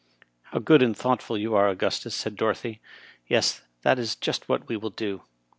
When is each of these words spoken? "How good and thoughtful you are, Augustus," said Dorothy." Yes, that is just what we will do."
"How 0.51 0.57
good 0.57 0.81
and 0.81 0.97
thoughtful 0.97 1.37
you 1.37 1.53
are, 1.53 1.69
Augustus," 1.69 2.15
said 2.15 2.35
Dorothy." 2.35 2.81
Yes, 3.27 3.61
that 3.83 3.99
is 3.99 4.15
just 4.15 4.49
what 4.49 4.67
we 4.67 4.75
will 4.75 4.89
do." 4.89 5.21